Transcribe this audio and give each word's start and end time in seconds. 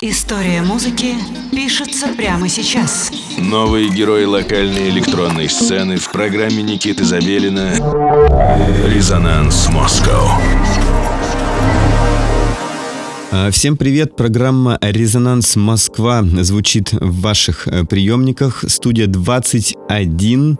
История 0.00 0.62
музыки 0.62 1.16
пишется 1.50 2.06
прямо 2.16 2.48
сейчас. 2.48 3.10
Новые 3.36 3.88
герои 3.88 4.26
локальной 4.26 4.90
электронной 4.90 5.48
сцены 5.48 5.96
в 5.96 6.12
программе 6.12 6.62
Никиты 6.62 7.02
Забелина 7.04 7.72
«Резонанс 8.86 9.68
Москва». 9.70 10.40
Всем 13.50 13.76
привет! 13.76 14.14
Программа 14.14 14.78
«Резонанс 14.80 15.56
Москва» 15.56 16.22
звучит 16.22 16.92
в 16.92 17.20
ваших 17.20 17.66
э, 17.66 17.84
приемниках. 17.84 18.64
Студия 18.68 19.08
21 19.08 20.58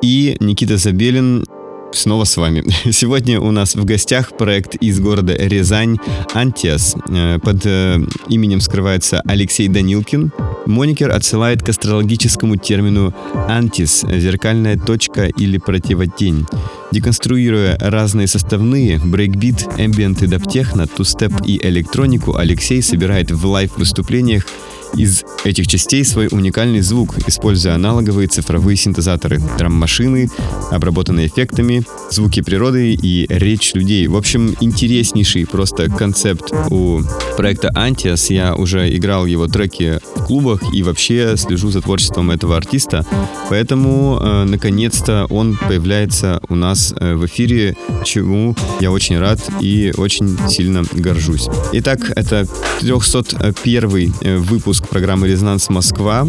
и 0.00 0.36
Никита 0.40 0.78
Забелин 0.78 1.44
снова 1.92 2.24
с 2.24 2.36
вами. 2.36 2.64
Сегодня 2.90 3.40
у 3.40 3.50
нас 3.50 3.74
в 3.74 3.84
гостях 3.84 4.36
проект 4.36 4.76
из 4.76 5.00
города 5.00 5.34
Рязань 5.34 5.98
«Антиас». 6.34 6.96
Э, 7.08 7.38
под 7.38 7.64
э, 7.64 8.00
именем 8.28 8.60
скрывается 8.60 9.22
Алексей 9.26 9.68
Данилкин. 9.68 10.32
Моникер 10.66 11.10
отсылает 11.10 11.62
к 11.62 11.68
астрологическому 11.68 12.56
термину 12.56 13.14
«антис»— 13.48 14.04
зеркальная 14.10 14.78
точка 14.78 15.26
или 15.26 15.58
противотень. 15.58 16.46
Деконструируя 16.92 17.76
разные 17.80 18.26
составные— 18.26 18.98
брейкбит, 19.04 19.66
эмбиент 19.78 20.22
и 20.22 20.26
даб-техно, 20.26 20.86
тустеп 20.86 21.32
и 21.46 21.58
электронику, 21.66 22.36
Алексей 22.36 22.82
собирает 22.82 23.30
в 23.30 23.46
лайв-выступлениях 23.46 24.44
из 24.94 25.24
этих 25.44 25.66
частей 25.66 26.04
свой 26.04 26.28
уникальный 26.30 26.80
звук, 26.80 27.16
используя 27.26 27.74
аналоговые 27.74 28.28
цифровые 28.28 28.76
синтезаторы, 28.76 29.40
драм-машины, 29.58 30.30
обработанные 30.70 31.26
эффектами, 31.26 31.84
звуки 32.10 32.42
природы 32.42 32.94
и 32.94 33.26
речь 33.28 33.74
людей. 33.74 34.06
В 34.06 34.16
общем, 34.16 34.56
интереснейший 34.60 35.46
просто 35.46 35.88
концепт 35.90 36.52
у 36.70 37.00
проекта 37.36 37.68
Antias. 37.68 38.32
Я 38.32 38.54
уже 38.54 38.94
играл 38.96 39.26
его 39.26 39.46
треки 39.46 40.00
в 40.16 40.24
клубах 40.24 40.62
и 40.74 40.82
вообще 40.82 41.36
слежу 41.36 41.70
за 41.70 41.80
творчеством 41.80 42.30
этого 42.30 42.56
артиста. 42.56 43.06
Поэтому, 43.48 44.18
э, 44.20 44.44
наконец-то, 44.44 45.26
он 45.30 45.56
появляется 45.56 46.40
у 46.48 46.54
нас 46.54 46.94
э, 46.96 47.14
в 47.14 47.26
эфире, 47.26 47.76
чему 48.04 48.56
я 48.80 48.90
очень 48.90 49.18
рад 49.18 49.40
и 49.60 49.92
очень 49.96 50.38
сильно 50.48 50.84
горжусь. 50.92 51.48
Итак, 51.72 52.00
это 52.16 52.46
301 52.80 54.14
э, 54.20 54.36
выпуск 54.36 54.79
выпуск 54.80 54.88
программы 54.88 55.28
«Резонанс 55.28 55.68
Москва». 55.68 56.26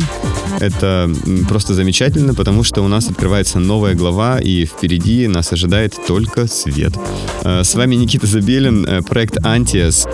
Это 0.59 1.09
просто 1.47 1.73
замечательно, 1.73 2.33
потому 2.33 2.63
что 2.63 2.81
у 2.81 2.88
нас 2.88 3.09
открывается 3.09 3.59
новая 3.59 3.95
глава, 3.95 4.39
и 4.39 4.66
впереди 4.66 5.27
нас 5.27 5.53
ожидает 5.53 5.95
только 6.07 6.47
свет. 6.47 6.94
Э, 7.44 7.63
с 7.63 7.75
вами 7.75 7.95
Никита 7.95 8.27
Забелин, 8.27 8.85
э, 8.85 9.02
проект 9.02 9.38
«Антиас». 9.45 10.07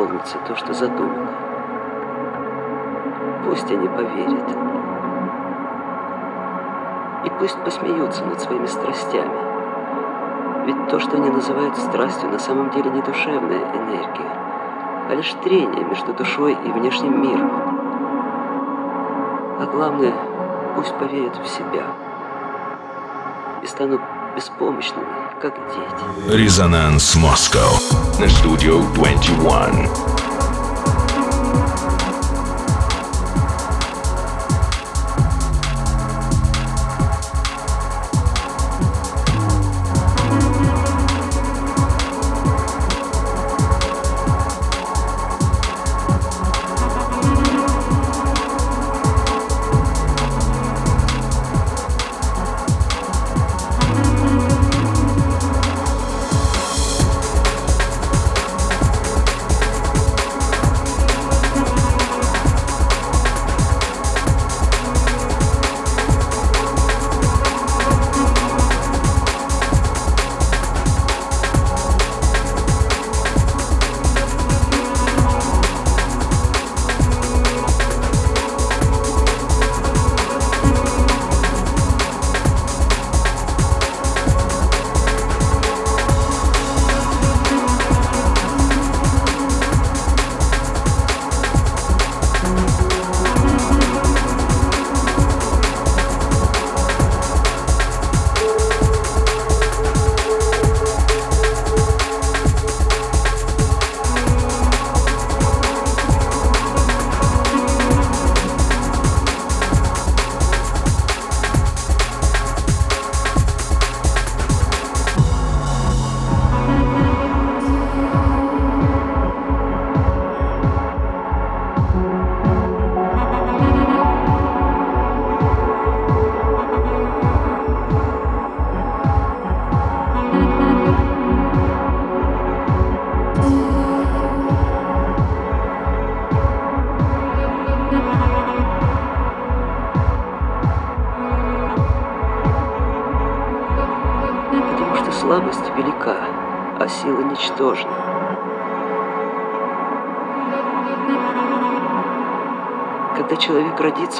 Исполнится 0.00 0.38
то, 0.46 0.56
что 0.56 0.72
задумано. 0.72 1.28
Пусть 3.44 3.70
они 3.70 3.88
поверят. 3.88 4.48
И 7.24 7.30
пусть 7.38 7.58
посмеются 7.62 8.24
над 8.24 8.40
своими 8.40 8.66
страстями. 8.66 9.50
Ведь 10.66 10.88
то, 10.88 11.00
что 11.00 11.16
они 11.16 11.30
называют 11.30 11.76
страстью, 11.76 12.30
на 12.30 12.38
самом 12.38 12.70
деле 12.70 12.90
не 12.90 13.02
душевная 13.02 13.60
энергия, 13.74 14.30
а 15.08 15.14
лишь 15.14 15.32
трение 15.42 15.84
между 15.84 16.12
душой 16.14 16.52
и 16.52 16.72
внешним 16.72 17.22
миром. 17.22 17.50
А 19.58 19.66
главное, 19.70 20.14
пусть 20.76 20.94
поверят 20.96 21.36
в 21.36 21.46
себя 21.46 21.84
и 23.62 23.66
станут 23.66 24.00
беспомощными, 24.34 25.06
как 25.40 25.54
дети. 25.54 26.36
Резонанс 26.36 27.14
Москва 27.16 27.62
на 28.18 28.28
студию 28.28 28.82
21. 28.94 30.29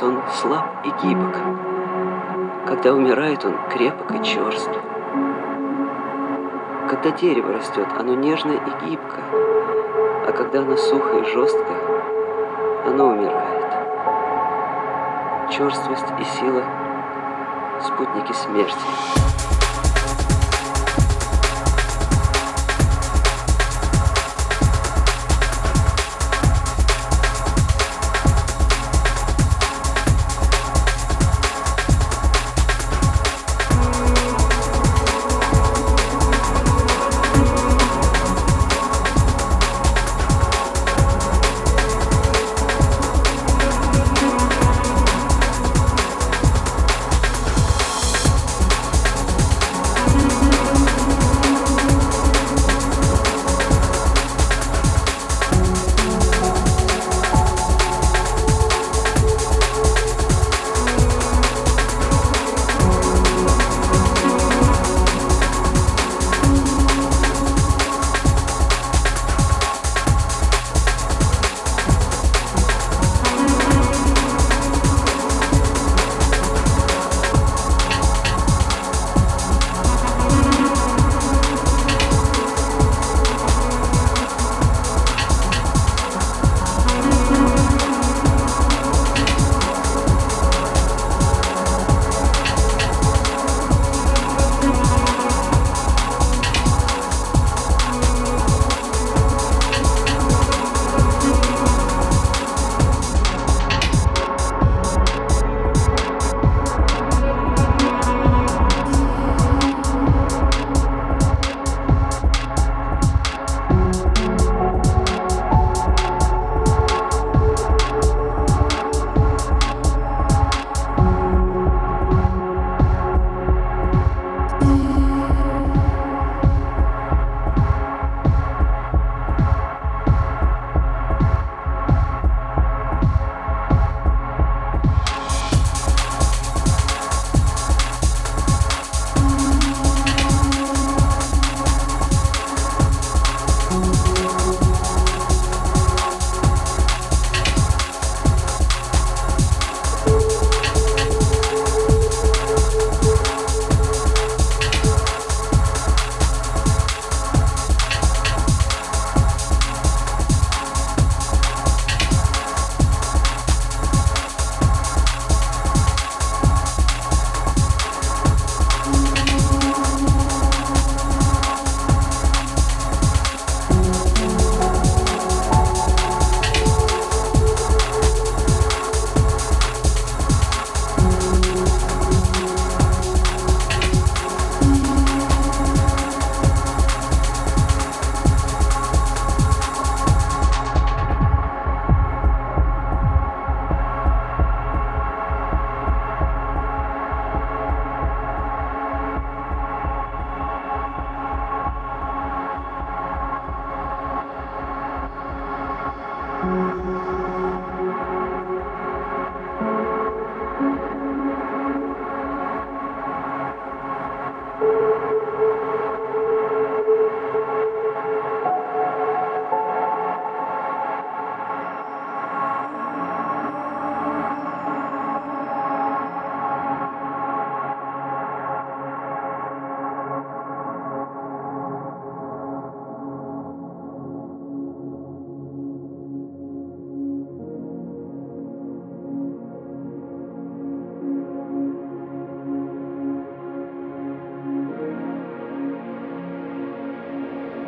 Он 0.03 0.21
слаб 0.33 0.67
и 0.85 1.07
гибок. 1.07 1.37
Когда 2.67 2.93
умирает, 2.95 3.45
он 3.45 3.55
крепок 3.71 4.13
и 4.13 4.23
черств. 4.23 4.71
Когда 6.89 7.11
дерево 7.11 7.53
растет, 7.53 7.89
оно 7.99 8.15
нежно 8.15 8.53
и 8.53 8.87
гибко, 8.87 9.19
а 10.27 10.33
когда 10.37 10.61
оно 10.61 10.77
сухо 10.77 11.19
и 11.19 11.25
жестко, 11.25 11.75
оно 12.87 13.09
умирает. 13.09 13.67
Черствость 15.51 16.13
и 16.19 16.25
сила– 16.25 16.63
спутники 17.81 18.33
смерти. 18.33 19.30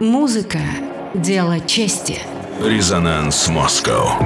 Музыка– 0.03 0.59
дело 1.15 1.61
чести. 1.61 2.19
Резонанс 2.61 3.47
Москва. 3.47 4.19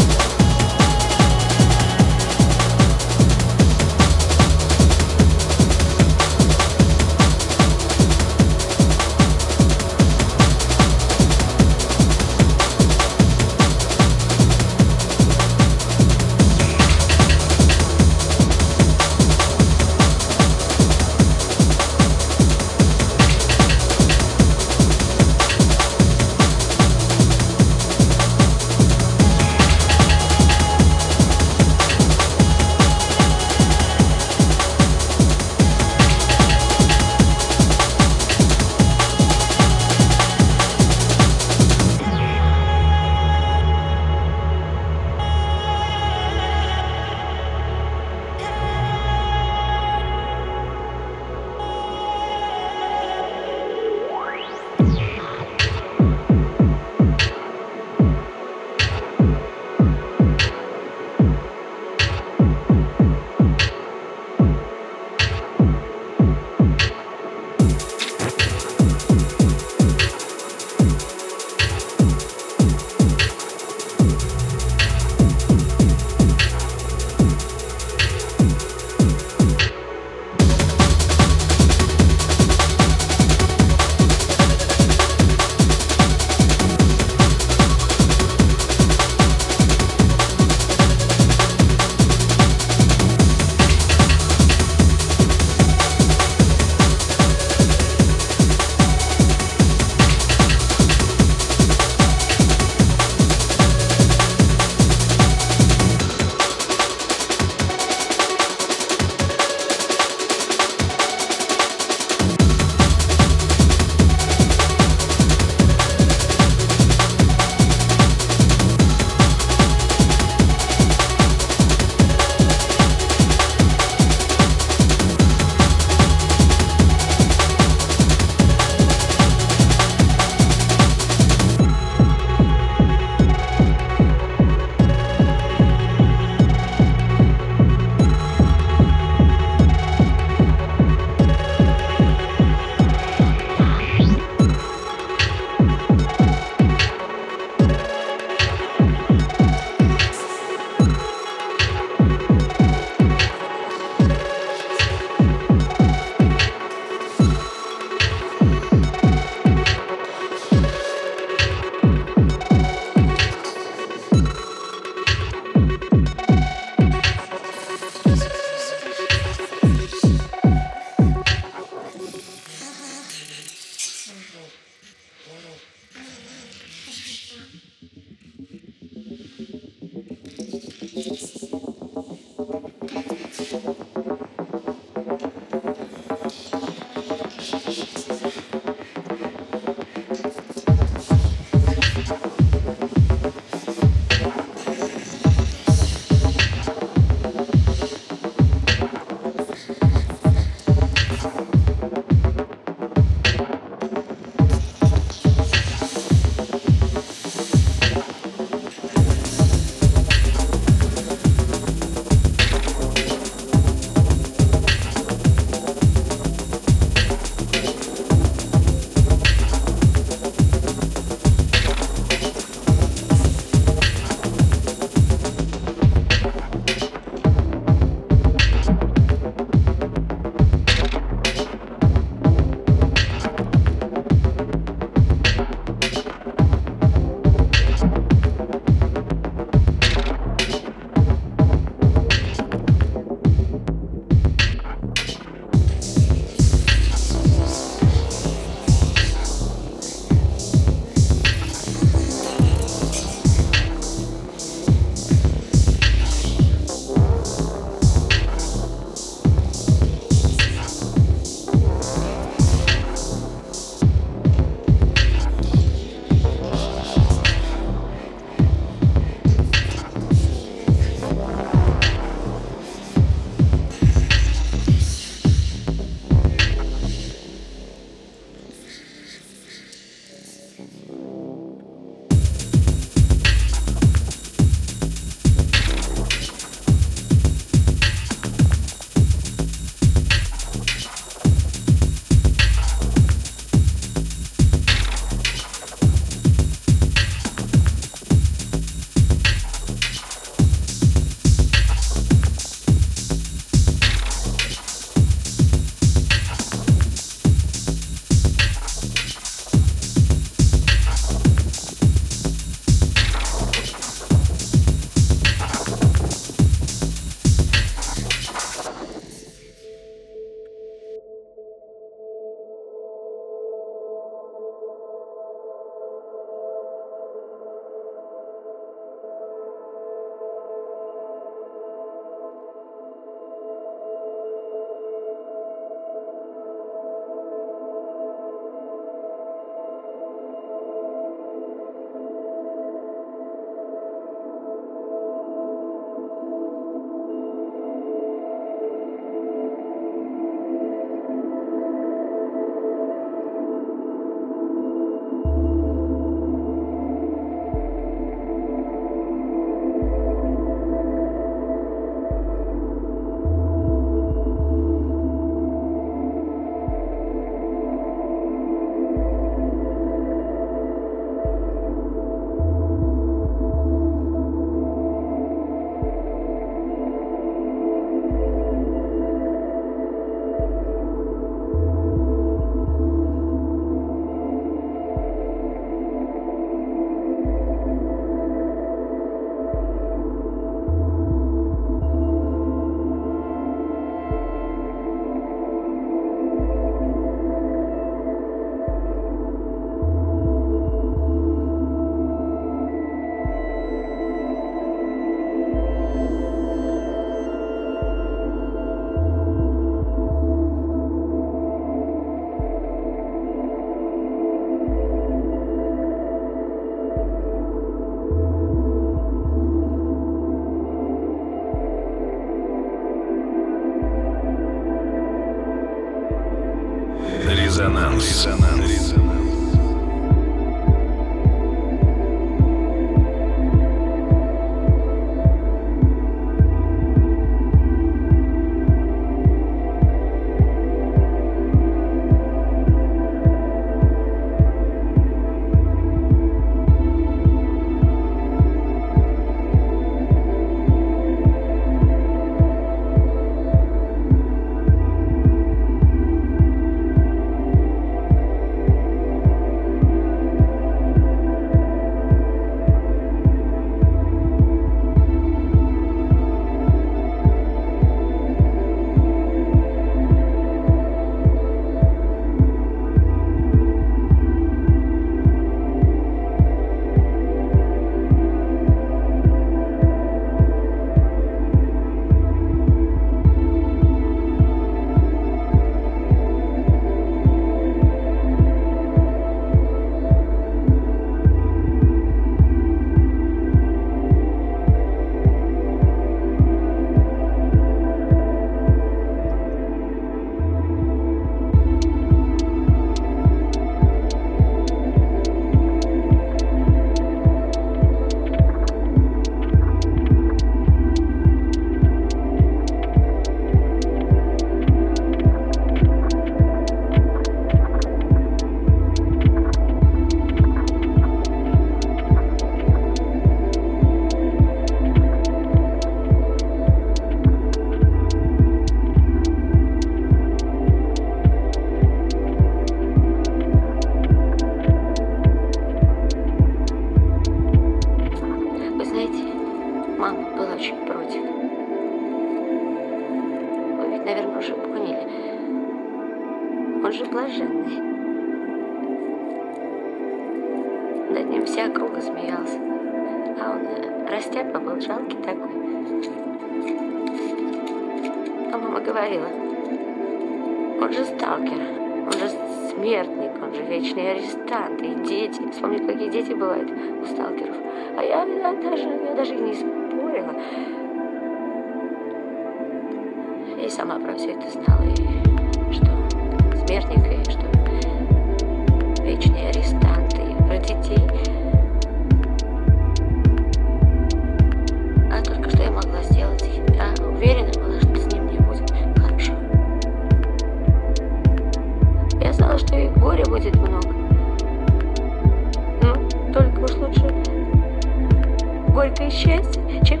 Горькое 598.80 599.10
счастье, 599.10 599.62
чем 599.84 600.00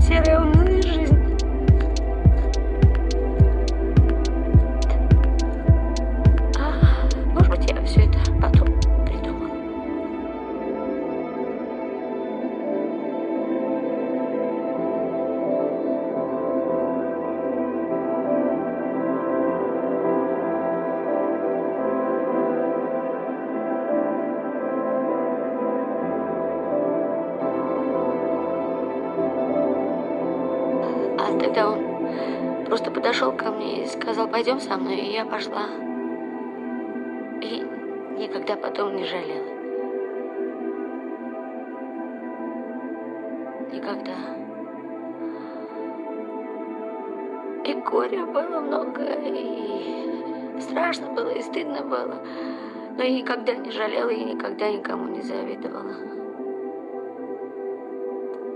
серая 0.00 0.40
унылая 0.40 0.55
со 34.66 34.76
мной, 34.76 34.96
и 34.96 35.12
я 35.12 35.24
пошла. 35.24 35.66
И 37.40 37.66
никогда 38.18 38.56
потом 38.56 38.96
не 38.96 39.04
жалела. 39.04 39.46
Никогда. 43.72 44.16
И 47.64 47.74
горя 47.74 48.26
было 48.26 48.60
много, 48.60 49.04
и 49.04 50.60
страшно 50.60 51.12
было, 51.12 51.30
и 51.30 51.42
стыдно 51.42 51.82
было. 51.82 52.16
Но 52.96 53.04
я 53.04 53.18
никогда 53.18 53.54
не 53.54 53.70
жалела 53.70 54.10
и 54.10 54.24
никогда 54.24 54.70
никому 54.70 55.06
не 55.08 55.22
завидовала. 55.22 55.94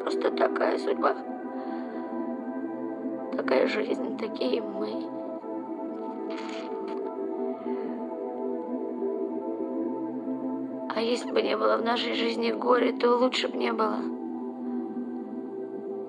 Просто 0.01 0.31
такая 0.33 0.77
судьба. 0.79 1.15
Такая 3.37 3.69
жизнь, 3.69 4.19
такие 4.19 4.61
мы. 4.61 5.20
Если 11.11 11.33
бы 11.33 11.43
не 11.43 11.57
было 11.57 11.77
в 11.77 11.83
нашей 11.83 12.15
жизни 12.15 12.53
горя, 12.53 12.93
то 12.93 13.17
лучше 13.17 13.49
бы 13.49 13.57
не 13.57 13.73
было. 13.73 13.97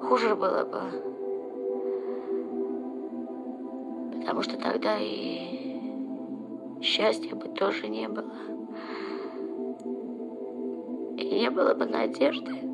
Хуже 0.04 0.36
было 0.36 0.64
бы. 0.64 0.82
Потому 4.20 4.44
что 4.44 4.58
тогда 4.58 4.98
и 5.00 5.80
счастья 6.82 7.36
бы 7.36 7.50
тоже 7.50 7.88
не 7.88 8.08
было. 8.08 8.32
И 11.18 11.40
не 11.40 11.50
было 11.50 11.74
бы 11.74 11.86
надежды. 11.88 12.71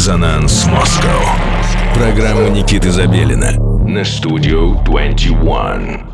Резонанс 0.00 0.64
Москва. 0.64 1.36
Программа 1.94 2.48
Никиты 2.48 2.90
Забелина 2.90 3.52
на 3.86 4.02
студию 4.02 4.80
21. 4.86 6.09